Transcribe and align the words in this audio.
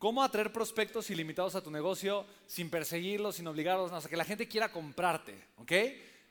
cómo 0.00 0.24
atraer 0.24 0.50
prospectos 0.50 1.10
ilimitados 1.10 1.54
a 1.54 1.62
tu 1.62 1.70
negocio 1.70 2.24
sin 2.46 2.70
perseguirlos, 2.70 3.36
sin 3.36 3.46
obligarlos, 3.46 3.90
sea, 3.90 4.10
que 4.10 4.16
la 4.16 4.24
gente 4.24 4.48
quiera 4.48 4.72
comprarte, 4.72 5.34
¿ok? 5.58 5.72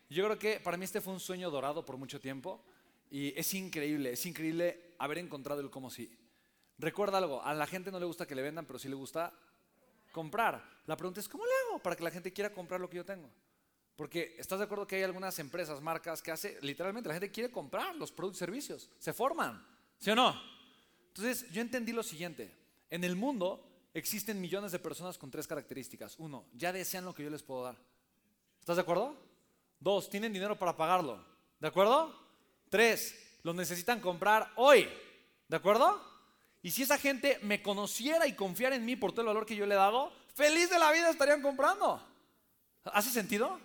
Yo 0.10 0.26
creo 0.26 0.40
que 0.40 0.60
para 0.60 0.76
mí 0.76 0.86
este 0.86 1.02
fue 1.02 1.14
un 1.14 1.20
sueño 1.20 1.52
dorado 1.52 1.86
por 1.86 1.96
mucho 1.96 2.20
tiempo 2.20 2.66
y 3.12 3.32
es 3.40 3.54
increíble, 3.54 4.14
es 4.14 4.26
increíble 4.26 4.96
haber 4.98 5.20
encontrado 5.20 5.62
el 5.62 5.70
cómo 5.70 5.92
sí. 5.92 6.12
Recuerda 6.80 7.20
algo, 7.20 7.44
a 7.44 7.54
la 7.54 7.68
gente 7.68 7.92
no 7.92 8.00
le 8.00 8.08
gusta 8.08 8.26
que 8.26 8.34
le 8.34 8.42
vendan, 8.42 8.66
pero 8.66 8.80
sí 8.80 8.90
le 8.90 8.96
gusta 8.96 9.32
comprar. 10.12 10.68
La 10.88 10.98
pregunta 10.98 11.20
es, 11.20 11.30
¿cómo 11.30 11.46
le 11.46 11.52
hago 11.68 11.80
para 11.80 11.96
que 11.96 12.04
la 12.04 12.10
gente 12.10 12.34
quiera 12.34 12.52
comprar 12.52 12.82
lo 12.82 12.90
que 12.90 12.98
yo 12.98 13.06
tengo? 13.06 13.30
Porque 13.96 14.36
estás 14.40 14.58
de 14.58 14.66
acuerdo 14.66 14.88
que 14.88 14.96
hay 14.96 15.04
algunas 15.04 15.38
empresas, 15.38 15.80
marcas 15.80 16.24
que 16.24 16.32
hace, 16.32 16.58
literalmente 16.64 17.08
la 17.08 17.14
gente 17.14 17.30
quiere 17.30 17.52
comprar 17.52 17.96
los 17.96 18.12
productos 18.12 18.38
y 18.38 18.46
servicios, 18.46 18.90
se 18.98 19.14
forman, 19.14 19.64
¿sí 20.00 20.10
o 20.10 20.16
no? 20.16 20.42
Entonces 21.10 21.52
yo 21.52 21.62
entendí 21.62 21.92
lo 21.92 22.02
siguiente, 22.02 22.59
en 22.90 23.04
el 23.04 23.16
mundo 23.16 23.66
existen 23.94 24.42
millones 24.42 24.72
de 24.72 24.80
personas 24.80 25.18
con 25.18 25.32
tres 25.32 25.48
características. 25.48 26.16
Uno, 26.18 26.46
ya 26.54 26.72
desean 26.72 27.06
lo 27.06 27.14
que 27.14 27.24
yo 27.24 27.30
les 27.30 27.44
puedo 27.44 27.64
dar. 27.64 27.78
¿Estás 28.60 28.76
de 28.76 28.82
acuerdo? 28.82 29.16
Dos, 29.80 30.10
tienen 30.10 30.34
dinero 30.34 30.58
para 30.58 30.76
pagarlo. 30.76 31.24
¿De 31.60 31.68
acuerdo? 31.68 32.14
Tres, 32.70 33.16
lo 33.44 33.54
necesitan 33.54 34.00
comprar 34.00 34.52
hoy. 34.56 34.88
¿De 35.48 35.56
acuerdo? 35.56 36.02
Y 36.62 36.72
si 36.72 36.84
esa 36.84 36.98
gente 36.98 37.40
me 37.42 37.62
conociera 37.62 38.28
y 38.28 38.36
confiara 38.36 38.76
en 38.76 38.86
mí 38.86 38.96
por 38.96 39.12
todo 39.12 39.22
el 39.22 39.28
valor 39.28 39.46
que 39.46 39.56
yo 39.56 39.66
le 39.66 39.76
he 39.76 39.78
dado, 39.78 40.12
feliz 40.34 40.70
de 40.70 40.80
la 40.80 40.92
vida 40.92 41.10
estarían 41.10 41.42
comprando. 41.42 42.02
¿Hace 42.86 43.10
sentido? 43.12 43.60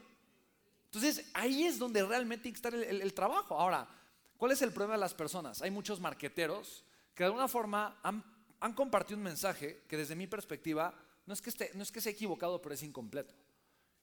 Entonces 0.86 1.28
ahí 1.34 1.64
es 1.64 1.78
donde 1.78 2.04
realmente 2.04 2.48
que 2.48 2.54
estar 2.54 2.74
el, 2.74 3.02
el 3.02 3.14
trabajo. 3.14 3.58
Ahora, 3.58 3.88
¿cuál 4.36 4.52
es 4.52 4.62
el 4.62 4.72
problema 4.72 4.94
de 4.94 5.00
las 5.00 5.14
personas? 5.14 5.60
Hay 5.62 5.70
muchos 5.70 6.00
marqueteros 6.00 6.84
que 7.14 7.24
de 7.24 7.26
alguna 7.26 7.48
forma 7.48 7.98
han 8.02 8.22
han 8.64 8.72
compartido 8.72 9.18
un 9.18 9.24
mensaje 9.24 9.82
que 9.86 9.98
desde 9.98 10.16
mi 10.16 10.26
perspectiva 10.26 10.94
no 11.26 11.34
es 11.34 11.42
que, 11.42 11.50
esté, 11.50 11.70
no 11.74 11.82
es 11.82 11.92
que 11.92 12.00
sea 12.00 12.12
equivocado, 12.12 12.62
pero 12.62 12.74
es 12.74 12.82
incompleto. 12.82 13.34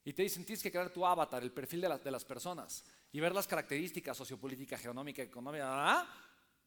Y 0.06 0.14
te 0.14 0.22
dicen, 0.22 0.46
tienes 0.46 0.62
que 0.62 0.70
crear 0.70 0.94
tu 0.94 1.04
avatar, 1.04 1.42
el 1.42 1.52
perfil 1.52 1.82
de, 1.82 1.98
de 1.98 2.12
las 2.12 2.24
personas, 2.24 2.86
y 3.12 3.20
ver 3.20 3.34
las 3.34 3.48
características 3.48 4.16
sociopolítica, 4.16 4.78
geonómica, 4.78 5.24
económica, 5.24 6.08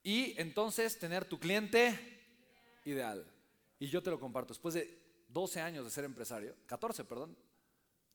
y 0.02 0.34
entonces 0.40 0.98
tener 0.98 1.24
tu 1.24 1.38
cliente 1.38 2.80
ideal. 2.84 3.24
Y 3.78 3.86
yo 3.86 4.02
te 4.02 4.10
lo 4.10 4.18
comparto, 4.18 4.54
después 4.54 4.74
de 4.74 5.00
12 5.28 5.60
años 5.60 5.84
de 5.84 5.92
ser 5.92 6.02
empresario, 6.02 6.56
14, 6.66 7.04
perdón, 7.04 7.36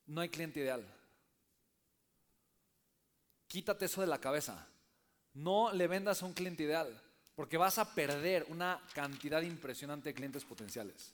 no 0.07 0.19
hay 0.19 0.27
cliente 0.27 0.59
ideal. 0.59 0.85
Quítate 3.47 3.85
eso 3.85 4.01
de 4.01 4.07
la 4.07 4.19
cabeza. 4.19 4.67
No 5.33 5.71
le 5.71 5.87
vendas 5.87 6.21
a 6.21 6.25
un 6.25 6.33
cliente 6.33 6.63
ideal 6.63 7.01
porque 7.39 7.55
vas 7.55 7.77
a 7.77 7.95
perder 7.95 8.45
una 8.49 8.81
cantidad 8.93 9.41
impresionante 9.41 10.09
de 10.09 10.13
clientes 10.13 10.43
potenciales. 10.43 11.13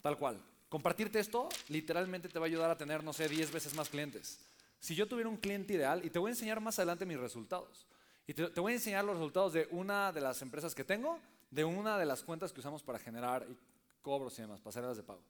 Tal 0.00 0.16
cual. 0.16 0.40
Compartirte 0.70 1.20
esto 1.20 1.46
literalmente 1.68 2.30
te 2.30 2.38
va 2.38 2.46
a 2.46 2.48
ayudar 2.48 2.70
a 2.70 2.78
tener, 2.78 3.04
no 3.04 3.12
sé, 3.12 3.28
10 3.28 3.52
veces 3.52 3.74
más 3.74 3.90
clientes. 3.90 4.40
Si 4.78 4.94
yo 4.94 5.06
tuviera 5.06 5.28
un 5.28 5.36
cliente 5.36 5.74
ideal, 5.74 6.02
y 6.06 6.08
te 6.08 6.18
voy 6.18 6.30
a 6.30 6.32
enseñar 6.32 6.58
más 6.62 6.78
adelante 6.78 7.04
mis 7.04 7.20
resultados, 7.20 7.86
y 8.26 8.32
te, 8.32 8.48
voy 8.60 8.72
a 8.72 8.76
enseñar 8.76 9.04
los 9.04 9.16
resultados 9.16 9.52
de 9.52 9.68
una 9.72 10.10
de 10.10 10.22
las 10.22 10.40
empresas 10.40 10.74
que 10.74 10.84
tengo, 10.84 11.18
de 11.50 11.64
una 11.64 11.98
de 11.98 12.06
las 12.06 12.22
cuentas 12.22 12.50
que 12.50 12.60
usamos 12.60 12.82
para 12.82 12.98
generar 12.98 13.46
cobros 14.00 14.38
y 14.38 14.40
demás, 14.40 14.62
pasarelas 14.62 14.96
de 14.96 15.02
pago. 15.02 15.20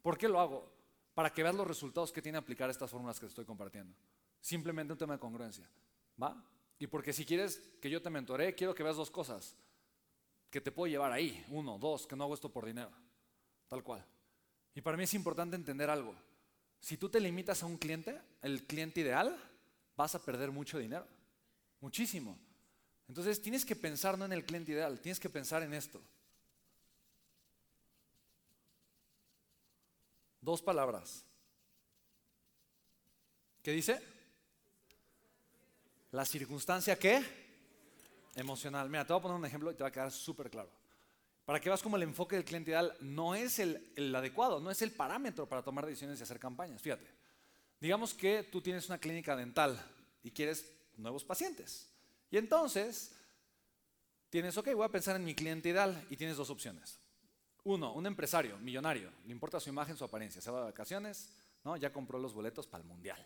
¿Por 0.00 0.16
qué 0.16 0.26
lo 0.26 0.40
hago? 0.40 0.72
Para 1.14 1.28
que 1.28 1.42
veas 1.42 1.54
los 1.54 1.66
resultados 1.66 2.12
que 2.12 2.22
tiene 2.22 2.38
aplicar 2.38 2.70
estas 2.70 2.90
fórmulas 2.90 3.20
que 3.20 3.26
te 3.26 3.32
estoy 3.32 3.44
compartiendo. 3.44 3.94
Simplemente 4.40 4.94
un 4.94 4.98
tema 4.98 5.12
de 5.12 5.20
congruencia. 5.20 5.68
¿Va? 6.22 6.34
Y 6.78 6.86
porque 6.86 7.12
si 7.12 7.24
quieres 7.24 7.60
que 7.80 7.90
yo 7.90 8.02
te 8.02 8.10
mentore, 8.10 8.54
quiero 8.54 8.74
que 8.74 8.82
veas 8.82 8.96
dos 8.96 9.10
cosas. 9.10 9.56
Que 10.50 10.60
te 10.60 10.72
puedo 10.72 10.90
llevar 10.90 11.12
ahí. 11.12 11.44
Uno, 11.48 11.78
dos, 11.78 12.06
que 12.06 12.16
no 12.16 12.24
hago 12.24 12.34
esto 12.34 12.50
por 12.50 12.66
dinero. 12.66 12.90
Tal 13.68 13.82
cual. 13.82 14.04
Y 14.74 14.80
para 14.80 14.96
mí 14.96 15.04
es 15.04 15.14
importante 15.14 15.56
entender 15.56 15.88
algo. 15.88 16.14
Si 16.80 16.96
tú 16.96 17.08
te 17.08 17.20
limitas 17.20 17.62
a 17.62 17.66
un 17.66 17.78
cliente, 17.78 18.20
el 18.42 18.66
cliente 18.66 19.00
ideal, 19.00 19.36
vas 19.96 20.14
a 20.14 20.22
perder 20.22 20.50
mucho 20.50 20.78
dinero. 20.78 21.06
Muchísimo. 21.80 22.38
Entonces 23.08 23.40
tienes 23.40 23.64
que 23.64 23.76
pensar 23.76 24.18
no 24.18 24.24
en 24.24 24.32
el 24.32 24.44
cliente 24.44 24.72
ideal, 24.72 25.00
tienes 25.00 25.20
que 25.20 25.28
pensar 25.28 25.62
en 25.62 25.74
esto. 25.74 26.00
Dos 30.40 30.60
palabras. 30.60 31.24
¿Qué 33.62 33.72
dice? 33.72 34.13
La 36.14 36.24
circunstancia 36.24 36.96
qué? 36.96 37.24
Emocional. 38.36 38.88
Mira, 38.88 39.04
te 39.04 39.12
voy 39.12 39.18
a 39.18 39.22
poner 39.22 39.36
un 39.36 39.46
ejemplo 39.46 39.72
y 39.72 39.74
te 39.74 39.82
va 39.82 39.88
a 39.88 39.92
quedar 39.92 40.12
súper 40.12 40.48
claro. 40.48 40.70
Para 41.44 41.58
que 41.58 41.68
veas 41.68 41.82
cómo 41.82 41.96
el 41.96 42.04
enfoque 42.04 42.36
del 42.36 42.44
cliente 42.44 42.70
ideal 42.70 42.96
no 43.00 43.34
es 43.34 43.58
el, 43.58 43.92
el, 43.96 44.14
adecuado, 44.14 44.60
no 44.60 44.70
es 44.70 44.80
el 44.82 44.92
parámetro 44.92 45.48
para 45.48 45.64
tomar 45.64 45.84
decisiones 45.84 46.20
y 46.20 46.22
hacer 46.22 46.38
campañas. 46.38 46.80
Fíjate, 46.80 47.04
digamos 47.80 48.14
que 48.14 48.44
tú 48.44 48.62
tienes 48.62 48.86
una 48.86 48.98
clínica 48.98 49.34
dental 49.34 49.76
y 50.22 50.30
quieres 50.30 50.70
nuevos 50.96 51.24
pacientes. 51.24 51.90
Y 52.30 52.36
entonces 52.36 53.16
tienes, 54.30 54.56
ok, 54.56 54.68
voy 54.72 54.84
a 54.84 54.92
pensar 54.92 55.16
en 55.16 55.24
mi 55.24 55.34
cliente 55.34 55.70
ideal 55.70 56.06
y 56.10 56.16
tienes 56.16 56.36
dos 56.36 56.48
opciones. 56.48 56.96
Uno, 57.64 57.92
un 57.92 58.06
empresario, 58.06 58.56
millonario, 58.58 59.10
le 59.26 59.32
importa 59.32 59.58
su 59.58 59.68
imagen, 59.68 59.96
su 59.96 60.04
apariencia, 60.04 60.40
se 60.40 60.52
va 60.52 60.60
de 60.60 60.66
vacaciones, 60.66 61.30
¿no? 61.64 61.76
ya 61.76 61.92
compró 61.92 62.20
los 62.20 62.32
boletos 62.34 62.68
para 62.68 62.82
el 62.82 62.88
mundial. 62.88 63.18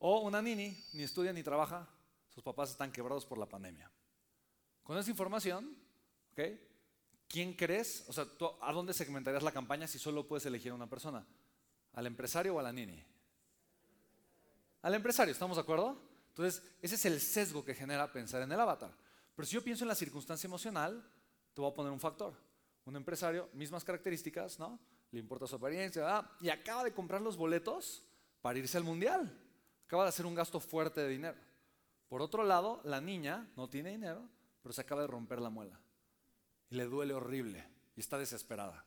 O 0.00 0.20
una 0.20 0.40
nini, 0.40 0.82
ni 0.94 1.02
estudia 1.02 1.30
ni 1.30 1.42
trabaja, 1.42 1.86
sus 2.30 2.42
papás 2.42 2.70
están 2.70 2.90
quebrados 2.90 3.26
por 3.26 3.36
la 3.36 3.44
pandemia. 3.44 3.90
Con 4.82 4.96
esa 4.96 5.10
información, 5.10 5.76
¿quién 7.28 7.52
crees? 7.52 8.04
O 8.08 8.12
sea, 8.12 8.26
¿a 8.62 8.72
dónde 8.72 8.94
segmentarías 8.94 9.42
la 9.42 9.52
campaña 9.52 9.86
si 9.86 9.98
solo 9.98 10.26
puedes 10.26 10.46
elegir 10.46 10.72
a 10.72 10.74
una 10.74 10.88
persona? 10.88 11.26
¿Al 11.92 12.06
empresario 12.06 12.54
o 12.54 12.58
a 12.58 12.62
la 12.62 12.72
nini? 12.72 13.04
Al 14.80 14.94
empresario, 14.94 15.32
¿estamos 15.32 15.58
de 15.58 15.62
acuerdo? 15.62 16.00
Entonces, 16.28 16.62
ese 16.80 16.94
es 16.94 17.04
el 17.04 17.20
sesgo 17.20 17.62
que 17.62 17.74
genera 17.74 18.10
pensar 18.10 18.40
en 18.40 18.50
el 18.50 18.58
avatar. 18.58 18.96
Pero 19.36 19.46
si 19.46 19.54
yo 19.54 19.62
pienso 19.62 19.84
en 19.84 19.88
la 19.88 19.94
circunstancia 19.94 20.46
emocional, 20.46 21.06
te 21.52 21.60
voy 21.60 21.70
a 21.70 21.74
poner 21.74 21.92
un 21.92 22.00
factor. 22.00 22.32
Un 22.86 22.96
empresario, 22.96 23.50
mismas 23.52 23.84
características, 23.84 24.58
¿no? 24.58 24.80
Le 25.10 25.20
importa 25.20 25.46
su 25.46 25.56
apariencia, 25.56 26.26
y 26.40 26.48
acaba 26.48 26.84
de 26.84 26.94
comprar 26.94 27.20
los 27.20 27.36
boletos 27.36 28.02
para 28.40 28.58
irse 28.58 28.78
al 28.78 28.84
mundial 28.84 29.39
acaba 29.90 30.04
de 30.04 30.10
hacer 30.10 30.24
un 30.24 30.36
gasto 30.36 30.60
fuerte 30.60 31.00
de 31.00 31.08
dinero. 31.08 31.36
Por 32.08 32.22
otro 32.22 32.44
lado, 32.44 32.80
la 32.84 33.00
niña 33.00 33.50
no 33.56 33.68
tiene 33.68 33.90
dinero, 33.90 34.22
pero 34.62 34.72
se 34.72 34.82
acaba 34.82 35.00
de 35.00 35.08
romper 35.08 35.40
la 35.40 35.50
muela. 35.50 35.80
Y 36.68 36.76
le 36.76 36.84
duele 36.84 37.12
horrible 37.12 37.66
y 37.96 38.00
está 38.00 38.16
desesperada. 38.16 38.84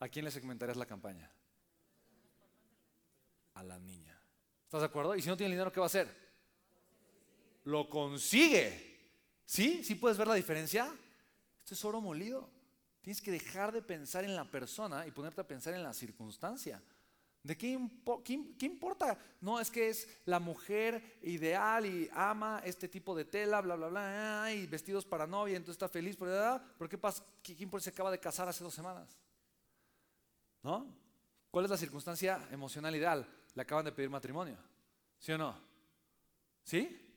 ¿A 0.00 0.08
quién 0.08 0.24
le 0.24 0.30
segmentarías 0.30 0.78
la 0.78 0.86
campaña? 0.86 1.30
A 3.52 3.62
la 3.62 3.78
niña. 3.78 4.18
¿Estás 4.64 4.80
de 4.80 4.86
acuerdo? 4.86 5.14
Y 5.16 5.20
si 5.20 5.28
no 5.28 5.36
tiene 5.36 5.52
dinero, 5.52 5.70
¿qué 5.70 5.80
va 5.80 5.84
a 5.84 5.88
hacer? 5.88 6.08
Lo 7.64 7.86
consigue. 7.90 9.12
¿Sí? 9.44 9.84
¿Sí 9.84 9.96
puedes 9.96 10.16
ver 10.16 10.28
la 10.28 10.34
diferencia? 10.34 10.90
Esto 11.58 11.74
es 11.74 11.84
oro 11.84 12.00
molido. 12.00 12.48
Tienes 13.02 13.20
que 13.20 13.32
dejar 13.32 13.70
de 13.70 13.82
pensar 13.82 14.24
en 14.24 14.34
la 14.34 14.46
persona 14.46 15.06
y 15.06 15.10
ponerte 15.10 15.42
a 15.42 15.46
pensar 15.46 15.74
en 15.74 15.82
la 15.82 15.92
circunstancia. 15.92 16.82
¿De 17.42 17.56
qué, 17.56 17.68
importa? 18.60 19.18
No, 19.40 19.60
es 19.60 19.70
que 19.70 19.88
es 19.88 20.08
la 20.26 20.40
mujer 20.40 21.18
ideal 21.22 21.86
y 21.86 22.10
ama 22.12 22.60
este 22.64 22.88
tipo 22.88 23.14
de 23.14 23.24
tela, 23.24 23.60
bla, 23.60 23.76
bla, 23.76 23.88
bla, 23.88 24.52
y 24.52 24.66
vestidos 24.66 25.04
para 25.04 25.26
novia, 25.26 25.56
entonces 25.56 25.76
está 25.76 25.88
feliz. 25.88 26.16
¿Pero 26.16 26.88
qué 26.88 26.98
pasa? 26.98 27.24
¿Quién 27.42 27.70
se 27.80 27.90
acaba 27.90 28.10
de 28.10 28.18
casar 28.18 28.48
hace 28.48 28.64
dos 28.64 28.74
semanas? 28.74 29.16
¿No? 30.62 30.86
¿Cuál 31.50 31.64
es 31.64 31.70
la 31.70 31.76
circunstancia 31.76 32.46
emocional 32.50 32.94
ideal? 32.94 33.26
Le 33.54 33.62
acaban 33.62 33.84
de 33.84 33.92
pedir 33.92 34.10
matrimonio. 34.10 34.58
¿Sí 35.18 35.32
o 35.32 35.38
no? 35.38 35.56
¿Sí? 36.64 37.14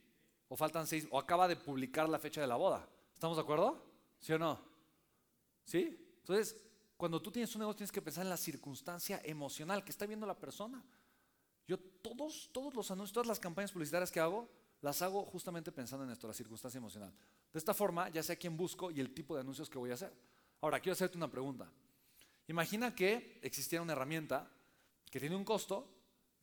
O 0.48 0.56
faltan 0.56 0.86
seis, 0.86 1.06
o 1.10 1.18
acaba 1.18 1.46
de 1.48 1.56
publicar 1.56 2.08
la 2.08 2.18
fecha 2.18 2.40
de 2.40 2.46
la 2.46 2.56
boda. 2.56 2.88
¿Estamos 3.14 3.36
de 3.36 3.42
acuerdo? 3.42 3.84
¿Sí 4.20 4.32
o 4.32 4.38
no? 4.38 4.58
¿Sí? 5.64 6.16
Entonces, 6.20 6.56
cuando 7.02 7.20
tú 7.20 7.32
tienes 7.32 7.52
un 7.56 7.58
negocio 7.58 7.78
tienes 7.78 7.90
que 7.90 8.00
pensar 8.00 8.22
en 8.22 8.30
la 8.30 8.36
circunstancia 8.36 9.20
emocional 9.24 9.82
que 9.82 9.90
está 9.90 10.06
viendo 10.06 10.24
la 10.24 10.38
persona. 10.38 10.80
Yo 11.66 11.76
todos, 11.76 12.48
todos 12.52 12.72
los 12.76 12.92
anuncios, 12.92 13.12
todas 13.12 13.26
las 13.26 13.40
campañas 13.40 13.72
publicitarias 13.72 14.12
que 14.12 14.20
hago, 14.20 14.48
las 14.82 15.02
hago 15.02 15.24
justamente 15.24 15.72
pensando 15.72 16.04
en 16.04 16.12
esto, 16.12 16.28
la 16.28 16.32
circunstancia 16.32 16.78
emocional. 16.78 17.12
De 17.52 17.58
esta 17.58 17.74
forma 17.74 18.08
ya 18.10 18.22
sé 18.22 18.34
a 18.34 18.36
quién 18.36 18.56
busco 18.56 18.92
y 18.92 19.00
el 19.00 19.12
tipo 19.12 19.34
de 19.34 19.40
anuncios 19.40 19.68
que 19.68 19.78
voy 19.78 19.90
a 19.90 19.94
hacer. 19.94 20.12
Ahora, 20.60 20.78
quiero 20.78 20.92
hacerte 20.92 21.16
una 21.16 21.28
pregunta. 21.28 21.68
Imagina 22.46 22.94
que 22.94 23.40
existiera 23.42 23.82
una 23.82 23.94
herramienta 23.94 24.48
que 25.10 25.18
tiene 25.18 25.34
un 25.34 25.44
costo, 25.44 25.92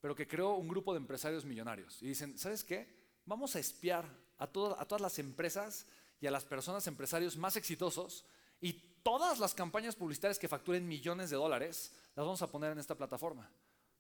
pero 0.02 0.14
que 0.14 0.28
creó 0.28 0.56
un 0.56 0.68
grupo 0.68 0.92
de 0.92 0.98
empresarios 0.98 1.46
millonarios. 1.46 2.02
Y 2.02 2.08
dicen, 2.08 2.38
¿sabes 2.38 2.66
qué? 2.66 2.86
Vamos 3.26 3.56
a 3.56 3.60
espiar 3.60 4.04
a, 4.38 4.44
a 4.44 4.48
todas 4.50 5.00
las 5.00 5.20
empresas 5.20 5.88
y 6.20 6.28
a 6.28 6.32
las 6.32 6.44
personas 6.44 6.86
empresarios 6.86 7.38
más 7.38 7.56
exitosos 7.56 8.26
y 8.60 8.89
todas 9.04 9.40
las 9.40 9.54
campañas 9.54 9.96
publicitarias 9.96 10.40
que 10.40 10.48
facturen 10.48 10.88
millones 10.88 11.30
de 11.30 11.36
dólares 11.36 11.92
las 12.16 12.26
vamos 12.26 12.42
a 12.42 12.48
poner 12.48 12.72
en 12.72 12.80
esta 12.80 12.96
plataforma. 12.96 13.50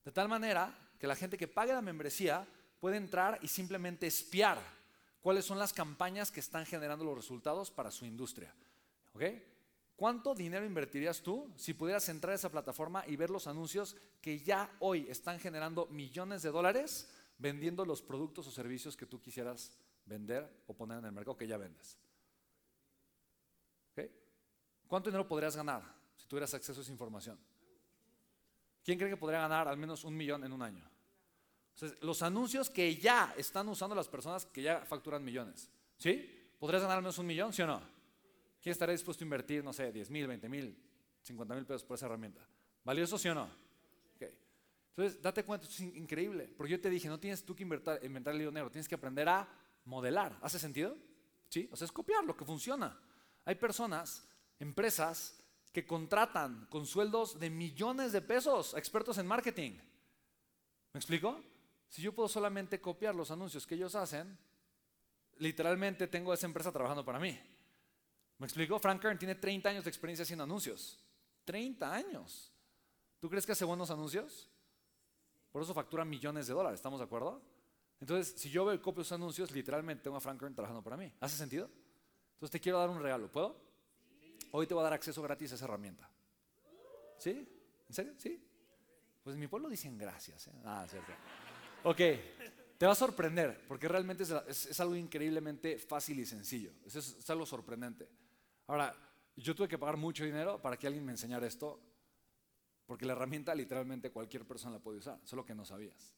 De 0.03 0.11
tal 0.11 0.27
manera 0.27 0.75
que 0.99 1.07
la 1.07 1.15
gente 1.15 1.37
que 1.37 1.47
pague 1.47 1.73
la 1.73 1.81
membresía 1.81 2.47
puede 2.79 2.97
entrar 2.97 3.39
y 3.41 3.47
simplemente 3.47 4.07
espiar 4.07 4.59
cuáles 5.21 5.45
son 5.45 5.59
las 5.59 5.73
campañas 5.73 6.31
que 6.31 6.39
están 6.39 6.65
generando 6.65 7.05
los 7.05 7.17
resultados 7.17 7.71
para 7.71 7.91
su 7.91 8.05
industria. 8.05 8.53
¿Cuánto 9.95 10.33
dinero 10.33 10.65
invertirías 10.65 11.21
tú 11.21 11.51
si 11.57 11.73
pudieras 11.73 12.07
entrar 12.07 12.31
a 12.31 12.35
esa 12.35 12.49
plataforma 12.49 13.03
y 13.05 13.17
ver 13.17 13.29
los 13.29 13.47
anuncios 13.47 13.97
que 14.21 14.39
ya 14.39 14.69
hoy 14.79 15.05
están 15.09 15.39
generando 15.39 15.87
millones 15.87 16.41
de 16.41 16.51
dólares 16.51 17.09
vendiendo 17.37 17.85
los 17.85 18.01
productos 18.01 18.47
o 18.47 18.51
servicios 18.51 18.95
que 18.95 19.05
tú 19.05 19.19
quisieras 19.19 19.71
vender 20.05 20.49
o 20.67 20.73
poner 20.73 20.99
en 20.99 21.05
el 21.05 21.11
mercado 21.11 21.35
que 21.35 21.47
ya 21.47 21.57
vendes? 21.57 21.97
¿Cuánto 24.89 25.09
dinero 25.09 25.25
podrías 25.25 25.55
ganar 25.55 25.83
si 26.17 26.25
tuvieras 26.25 26.53
acceso 26.53 26.81
a 26.81 26.83
esa 26.83 26.91
información? 26.91 27.39
¿Quién 28.83 28.97
cree 28.97 29.09
que 29.09 29.17
podría 29.17 29.39
ganar 29.39 29.69
al 29.69 29.77
menos 29.77 30.03
un 30.03 30.17
millón 30.17 30.43
en 30.43 30.51
un 30.51 30.61
año? 30.61 30.83
los 32.01 32.21
anuncios 32.23 32.69
que 32.69 32.97
ya 32.97 33.33
están 33.37 33.69
usando 33.69 33.95
las 33.95 34.09
personas 34.09 34.45
que 34.45 34.61
ya 34.61 34.81
facturan 34.81 35.23
millones, 35.23 35.69
¿sí? 35.97 36.51
¿Podrías 36.59 36.81
ganar 36.81 36.97
al 36.97 37.03
menos 37.03 37.17
un 37.19 37.25
millón, 37.25 37.53
sí 37.53 37.61
o 37.61 37.67
no? 37.67 37.81
¿Quién 38.61 38.71
estaría 38.73 38.91
dispuesto 38.91 39.23
a 39.23 39.25
invertir, 39.25 39.63
no 39.63 39.71
sé, 39.71 39.89
10 39.89 40.09
mil, 40.09 40.27
20 40.27 40.49
mil, 40.49 40.77
50 41.21 41.55
mil 41.55 41.65
pesos 41.65 41.85
por 41.85 41.95
esa 41.95 42.07
herramienta? 42.07 42.45
¿Valioso, 42.83 43.17
sí 43.17 43.29
o 43.29 43.33
no? 43.33 43.49
Entonces, 44.99 45.21
date 45.21 45.45
cuenta, 45.45 45.65
esto 45.65 45.81
es 45.81 45.95
increíble. 45.95 46.53
Porque 46.57 46.71
yo 46.71 46.81
te 46.81 46.89
dije, 46.89 47.07
no 47.07 47.17
tienes 47.17 47.45
tú 47.45 47.55
que 47.55 47.63
inventar, 47.63 48.03
inventar 48.03 48.33
el 48.33 48.39
dinero, 48.39 48.69
tienes 48.69 48.89
que 48.89 48.95
aprender 48.95 49.29
a 49.29 49.47
modelar. 49.85 50.37
¿Hace 50.41 50.59
sentido? 50.59 50.97
¿Sí? 51.47 51.69
O 51.71 51.77
sea, 51.77 51.85
es 51.85 51.91
copiar 51.93 52.25
lo 52.25 52.35
que 52.35 52.43
funciona. 52.43 52.99
Hay 53.45 53.55
personas, 53.55 54.27
empresas, 54.59 55.39
que 55.71 55.85
contratan 55.85 56.67
con 56.69 56.85
sueldos 56.85 57.39
de 57.39 57.49
millones 57.49 58.11
de 58.11 58.21
pesos 58.21 58.73
expertos 58.73 59.17
en 59.17 59.27
marketing. 59.27 59.71
¿Me 60.93 60.97
explico? 60.97 61.39
Si 61.87 62.01
yo 62.01 62.13
puedo 62.13 62.27
solamente 62.27 62.81
copiar 62.81 63.15
los 63.15 63.31
anuncios 63.31 63.65
que 63.67 63.75
ellos 63.75 63.95
hacen, 63.95 64.37
literalmente 65.37 66.07
tengo 66.07 66.31
a 66.31 66.35
esa 66.35 66.47
empresa 66.47 66.71
trabajando 66.71 67.05
para 67.05 67.19
mí. 67.19 67.39
¿Me 68.37 68.45
explico? 68.45 68.79
Frank 68.79 69.01
Kern 69.01 69.19
tiene 69.19 69.35
30 69.35 69.69
años 69.69 69.83
de 69.83 69.89
experiencia 69.89 70.23
haciendo 70.23 70.43
anuncios. 70.43 70.99
30 71.45 71.93
años. 71.93 72.51
¿Tú 73.19 73.29
crees 73.29 73.45
que 73.45 73.51
hace 73.51 73.65
buenos 73.65 73.91
anuncios? 73.91 74.49
Por 75.51 75.61
eso 75.61 75.73
factura 75.73 76.05
millones 76.05 76.47
de 76.47 76.53
dólares, 76.53 76.79
¿estamos 76.79 76.99
de 76.99 77.05
acuerdo? 77.05 77.41
Entonces, 77.99 78.39
si 78.39 78.49
yo 78.49 78.65
veo 78.65 78.75
y 78.75 78.79
copio 78.79 79.01
esos 79.01 79.13
anuncios, 79.13 79.51
literalmente 79.51 80.03
tengo 80.03 80.17
a 80.17 80.21
Frank 80.21 80.39
Kern 80.39 80.55
trabajando 80.55 80.81
para 80.81 80.95
mí. 80.95 81.11
¿Hace 81.19 81.35
sentido? 81.35 81.69
Entonces 82.33 82.51
te 82.51 82.59
quiero 82.59 82.79
dar 82.79 82.89
un 82.89 83.01
regalo, 83.01 83.29
¿puedo? 83.29 83.68
Hoy 84.51 84.67
te 84.67 84.73
voy 84.73 84.81
a 84.81 84.85
dar 84.85 84.93
acceso 84.93 85.21
gratis 85.21 85.51
a 85.51 85.55
esa 85.55 85.65
herramienta. 85.65 86.09
¿Sí? 87.17 87.47
¿En 87.87 87.93
serio? 87.93 88.13
¿Sí? 88.17 88.43
Pues 89.23 89.33
en 89.33 89.39
mi 89.39 89.47
pueblo 89.47 89.69
dicen 89.69 89.97
gracias. 89.97 90.47
¿eh? 90.47 90.53
Ah, 90.65 90.85
cierto. 90.89 91.11
Ok, 91.83 91.97
te 92.77 92.85
va 92.85 92.93
a 92.93 92.95
sorprender, 92.95 93.65
porque 93.67 93.87
realmente 93.87 94.23
es, 94.47 94.79
algo 94.79 94.95
increíblemente 94.95 95.77
fácil 95.77 96.19
y 96.19 96.25
sencillo. 96.25 96.71
es 96.85 97.29
algo 97.29 97.45
sorprendente. 97.45 98.09
Ahora, 98.67 98.95
yo 99.35 99.55
tuve 99.55 99.67
que 99.67 99.77
pagar 99.77 99.97
mucho 99.97 100.23
dinero 100.23 100.61
para 100.61 100.77
que 100.77 100.87
alguien 100.87 101.05
me 101.05 101.11
enseñara 101.11 101.47
esto, 101.47 101.79
porque 102.85 103.05
la 103.05 103.13
herramienta 103.13 103.55
literalmente 103.55 104.11
cualquier 104.11 104.45
persona 104.45 104.75
la 104.75 104.79
puede 104.79 104.97
usar, 104.97 105.19
solo 105.23 105.45
que 105.45 105.55
no 105.55 105.65
sabías. 105.65 106.15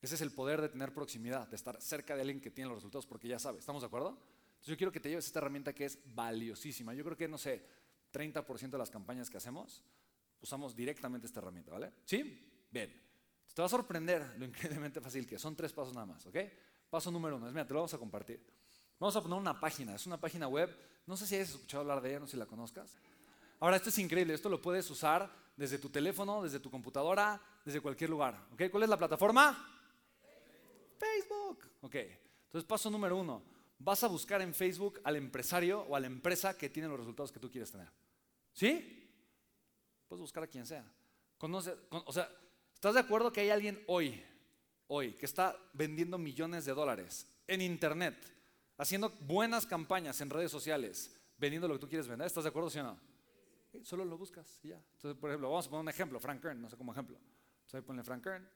Ese 0.00 0.16
es 0.16 0.20
el 0.20 0.32
poder 0.32 0.60
de 0.60 0.68
tener 0.68 0.92
proximidad, 0.92 1.48
de 1.48 1.56
estar 1.56 1.80
cerca 1.80 2.14
de 2.14 2.20
alguien 2.20 2.40
que 2.40 2.50
tiene 2.50 2.68
los 2.68 2.76
resultados, 2.76 3.06
porque 3.06 3.28
ya 3.28 3.38
sabe. 3.38 3.58
¿Estamos 3.58 3.82
de 3.82 3.86
acuerdo? 3.86 4.18
Entonces 4.64 4.72
yo 4.72 4.78
quiero 4.78 4.92
que 4.92 5.00
te 5.00 5.10
lleves 5.10 5.26
esta 5.26 5.40
herramienta 5.40 5.74
que 5.74 5.84
es 5.84 5.98
valiosísima. 6.14 6.94
Yo 6.94 7.04
creo 7.04 7.18
que, 7.18 7.28
no 7.28 7.36
sé, 7.36 7.62
30% 8.10 8.70
de 8.70 8.78
las 8.78 8.90
campañas 8.90 9.28
que 9.28 9.36
hacemos 9.36 9.84
usamos 10.40 10.74
directamente 10.74 11.26
esta 11.26 11.40
herramienta, 11.40 11.72
¿vale? 11.72 11.92
¿Sí? 12.06 12.66
Bien. 12.70 12.90
Te 13.52 13.60
va 13.62 13.66
a 13.66 13.68
sorprender 13.68 14.34
lo 14.38 14.44
increíblemente 14.46 15.00
fácil 15.00 15.26
que 15.26 15.34
es. 15.34 15.40
Son 15.42 15.54
tres 15.54 15.72
pasos 15.72 15.92
nada 15.92 16.06
más, 16.06 16.24
¿ok? 16.26 16.36
Paso 16.88 17.10
número 17.10 17.36
uno 17.36 17.46
es, 17.46 17.52
mira, 17.52 17.66
te 17.66 17.74
lo 17.74 17.80
vamos 17.80 17.92
a 17.92 17.98
compartir. 17.98 18.42
Vamos 18.98 19.14
a 19.16 19.22
poner 19.22 19.38
una 19.38 19.60
página, 19.60 19.94
es 19.94 20.06
una 20.06 20.18
página 20.18 20.48
web 20.48 20.74
no 21.06 21.16
sé 21.16 21.26
si 21.26 21.34
hayas 21.34 21.50
escuchado 21.50 21.82
hablar 21.82 22.00
de 22.00 22.10
ella, 22.10 22.20
no 22.20 22.26
sé 22.26 22.32
si 22.32 22.38
la 22.38 22.46
conozcas. 22.46 22.96
Ahora, 23.60 23.76
esto 23.76 23.90
es 23.90 23.98
increíble, 23.98 24.32
esto 24.32 24.48
lo 24.48 24.62
puedes 24.62 24.88
usar 24.90 25.30
desde 25.56 25.78
tu 25.78 25.90
teléfono, 25.90 26.42
desde 26.42 26.60
tu 26.60 26.70
computadora, 26.70 27.40
desde 27.64 27.80
cualquier 27.80 28.10
lugar. 28.10 28.46
¿ok? 28.52 28.62
¿Cuál 28.70 28.84
es 28.84 28.88
la 28.88 28.96
plataforma? 28.96 29.70
Facebook. 30.98 31.58
Ok, 31.82 31.94
entonces 31.94 32.66
paso 32.66 32.90
número 32.90 33.18
uno, 33.18 33.42
vas 33.78 34.02
a 34.04 34.08
buscar 34.08 34.42
en 34.42 34.54
Facebook 34.54 35.00
al 35.04 35.16
empresario 35.16 35.82
o 35.82 35.96
a 35.96 36.00
la 36.00 36.06
empresa 36.06 36.56
que 36.56 36.68
tiene 36.68 36.88
los 36.88 36.98
resultados 36.98 37.32
que 37.32 37.40
tú 37.40 37.50
quieres 37.50 37.70
tener. 37.70 37.88
¿Sí? 38.52 39.10
Puedes 40.08 40.20
buscar 40.20 40.44
a 40.44 40.46
quien 40.46 40.66
sea. 40.66 40.84
Conoce, 41.38 41.74
o 41.90 42.12
sea, 42.12 42.30
¿estás 42.72 42.94
de 42.94 43.00
acuerdo 43.00 43.32
que 43.32 43.40
hay 43.40 43.50
alguien 43.50 43.82
hoy, 43.86 44.22
hoy, 44.86 45.12
que 45.12 45.26
está 45.26 45.56
vendiendo 45.72 46.18
millones 46.18 46.64
de 46.64 46.72
dólares 46.72 47.26
en 47.46 47.60
Internet? 47.60 48.34
haciendo 48.78 49.10
buenas 49.20 49.66
campañas 49.66 50.20
en 50.20 50.30
redes 50.30 50.50
sociales, 50.50 51.16
vendiendo 51.38 51.68
lo 51.68 51.74
que 51.74 51.80
tú 51.80 51.88
quieres 51.88 52.08
vender. 52.08 52.26
¿Estás 52.26 52.44
de 52.44 52.50
acuerdo, 52.50 52.70
sí 52.70 52.78
o 52.78 52.82
no? 52.82 52.98
Solo 53.82 54.04
lo 54.04 54.16
buscas 54.16 54.60
y 54.62 54.68
ya. 54.68 54.76
Entonces, 54.94 55.18
por 55.18 55.30
ejemplo, 55.30 55.50
vamos 55.50 55.66
a 55.66 55.70
poner 55.70 55.82
un 55.82 55.88
ejemplo, 55.88 56.20
Frank 56.20 56.40
Kern, 56.40 56.60
no 56.60 56.68
sé 56.68 56.76
como 56.76 56.92
ejemplo. 56.92 57.16
Entonces, 57.16 57.74
ahí 57.74 57.80
ponle 57.82 58.04
Frank 58.04 58.22
Kern, 58.22 58.48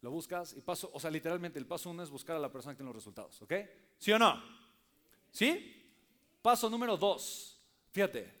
lo 0.00 0.10
buscas 0.10 0.54
y 0.54 0.60
paso, 0.60 0.90
o 0.92 1.00
sea, 1.00 1.10
literalmente 1.10 1.58
el 1.58 1.66
paso 1.66 1.90
uno 1.90 2.02
es 2.02 2.10
buscar 2.10 2.36
a 2.36 2.38
la 2.38 2.50
persona 2.50 2.74
que 2.74 2.78
tiene 2.78 2.88
los 2.88 2.96
resultados, 2.96 3.40
¿ok? 3.42 3.52
¿Sí 3.98 4.12
o 4.12 4.18
no? 4.18 4.42
¿Sí? 5.30 5.72
Paso 6.42 6.70
número 6.70 6.96
dos, 6.96 7.60
fíjate, 7.90 8.32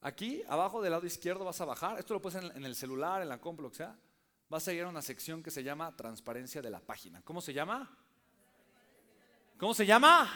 aquí 0.00 0.42
abajo 0.48 0.82
del 0.82 0.92
lado 0.92 1.06
izquierdo 1.06 1.44
vas 1.44 1.60
a 1.60 1.64
bajar, 1.64 1.98
esto 1.98 2.14
lo 2.14 2.22
puedes 2.22 2.42
en, 2.42 2.56
en 2.56 2.64
el 2.64 2.74
celular, 2.74 3.22
en 3.22 3.28
la 3.28 3.40
compu, 3.40 3.62
lo 3.62 3.70
que 3.70 3.76
sea, 3.76 3.96
vas 4.48 4.66
a 4.66 4.72
ir 4.72 4.82
a 4.82 4.88
una 4.88 5.02
sección 5.02 5.42
que 5.42 5.50
se 5.50 5.62
llama 5.62 5.94
transparencia 5.94 6.62
de 6.62 6.70
la 6.70 6.80
página. 6.80 7.22
¿Cómo 7.22 7.40
se 7.40 7.52
llama? 7.52 7.88
¿Cómo 9.58 9.74
se 9.74 9.84
llama? 9.84 10.30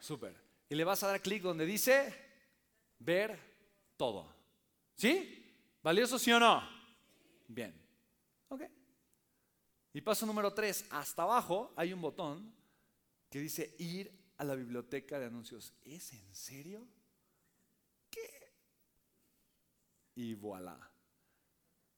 Súper. 0.00 0.34
Y 0.68 0.74
le 0.74 0.84
vas 0.84 1.02
a 1.02 1.08
dar 1.08 1.20
clic 1.20 1.42
donde 1.42 1.66
dice 1.66 2.14
ver 3.00 3.38
todo. 3.96 4.32
¿Sí? 4.94 5.52
¿Valioso 5.82 6.18
sí 6.18 6.32
o 6.32 6.40
no? 6.40 6.62
Bien. 7.48 7.79
Ok. 8.50 8.62
Y 9.92 10.00
paso 10.02 10.26
número 10.26 10.52
tres, 10.52 10.84
hasta 10.90 11.22
abajo 11.22 11.72
hay 11.76 11.92
un 11.92 12.00
botón 12.00 12.54
que 13.28 13.40
dice 13.40 13.74
ir 13.78 14.12
a 14.36 14.44
la 14.44 14.54
biblioteca 14.54 15.18
de 15.18 15.26
anuncios. 15.26 15.74
¿Es 15.82 16.12
en 16.12 16.34
serio? 16.34 16.86
¿Qué? 18.10 18.52
Y 20.16 20.34
voilà. 20.34 20.78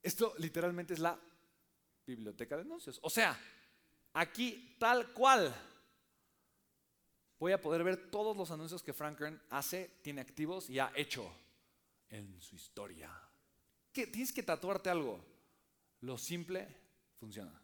Esto 0.01 0.33
literalmente 0.37 0.93
es 0.93 0.99
la 0.99 1.19
biblioteca 2.05 2.55
de 2.55 2.63
anuncios. 2.63 2.99
O 3.03 3.09
sea, 3.09 3.39
aquí 4.13 4.75
tal 4.79 5.13
cual 5.13 5.53
voy 7.39 7.51
a 7.51 7.61
poder 7.61 7.83
ver 7.83 8.11
todos 8.11 8.35
los 8.37 8.51
anuncios 8.51 8.83
que 8.83 8.93
Frank 8.93 9.17
Kern 9.17 9.41
hace, 9.49 9.99
tiene 10.01 10.21
activos 10.21 10.69
y 10.69 10.79
ha 10.79 10.91
hecho 10.95 11.31
en 12.09 12.39
su 12.41 12.55
historia. 12.55 13.11
¿Qué? 13.91 14.07
Tienes 14.07 14.33
que 14.33 14.43
tatuarte 14.43 14.89
algo. 14.89 15.32
Lo 16.03 16.17
simple 16.17 16.67
funciona. 17.17 17.62